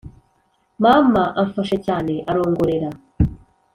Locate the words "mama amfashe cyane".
0.83-2.13